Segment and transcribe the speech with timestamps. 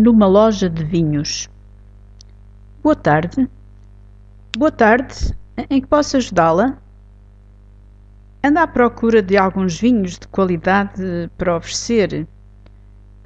[0.00, 1.48] numa loja de vinhos.
[2.82, 3.48] Boa tarde.
[4.56, 5.36] Boa tarde.
[5.70, 6.78] Em que posso ajudá-la?
[8.44, 12.26] Anda à procura de alguns vinhos de qualidade para oferecer?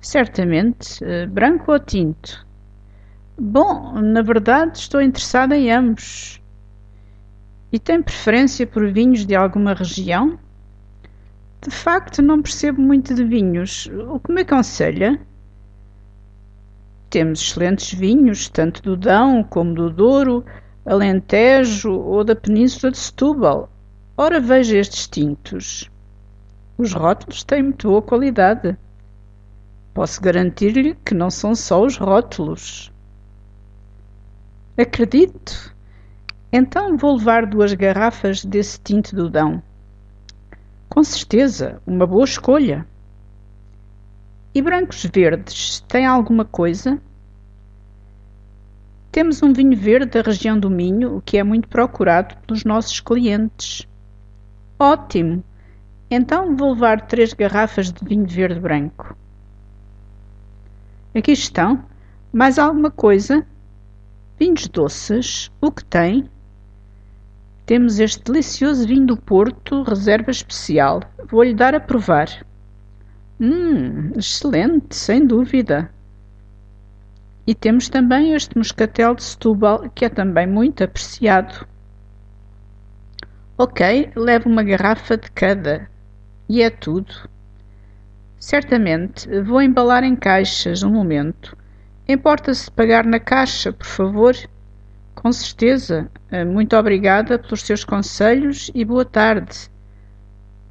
[0.00, 1.04] Certamente.
[1.04, 2.46] Eh, branco ou tinto?
[3.38, 6.40] Bom, na verdade estou interessada em ambos.
[7.72, 10.38] E tem preferência por vinhos de alguma região?
[11.62, 13.90] De facto, não percebo muito de vinhos.
[14.08, 15.20] O que me aconselha?
[17.10, 20.44] Temos excelentes vinhos, tanto do Dão como do Douro,
[20.86, 23.68] Alentejo ou da Península de Setúbal.
[24.16, 25.90] Ora, veja estes tintos.
[26.78, 28.78] Os rótulos têm muito boa qualidade.
[29.92, 32.92] Posso garantir-lhe que não são só os rótulos.
[34.78, 35.74] Acredito.
[36.52, 39.60] Então vou levar duas garrafas desse tinto do Dão.
[40.88, 42.86] Com certeza, uma boa escolha.
[44.52, 47.00] E brancos verdes, tem alguma coisa?
[49.12, 53.86] Temos um vinho verde da região do Minho, que é muito procurado pelos nossos clientes.
[54.78, 55.44] Ótimo!
[56.10, 59.16] Então vou levar três garrafas de vinho verde branco.
[61.14, 61.84] Aqui estão.
[62.32, 63.46] Mais alguma coisa?
[64.36, 66.28] Vinhos doces, o que tem?
[67.66, 71.02] Temos este delicioso vinho do Porto, reserva especial.
[71.28, 72.44] Vou-lhe dar a provar.
[73.40, 75.90] Hum, excelente, sem dúvida.
[77.46, 81.66] E temos também este moscatel de Setúbal, que é também muito apreciado.
[83.56, 85.90] Ok, levo uma garrafa de cada.
[86.48, 87.30] E é tudo.
[88.38, 91.56] Certamente, vou embalar em caixas um momento.
[92.06, 94.34] Importa-se pagar na caixa, por favor?
[95.14, 96.10] Com certeza.
[96.30, 99.70] Eh, muito obrigada pelos seus conselhos e boa tarde.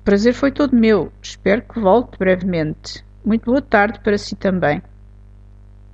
[0.09, 1.13] Prazer foi todo meu.
[1.21, 3.05] Espero que volte brevemente.
[3.23, 4.81] Muito boa tarde para si também.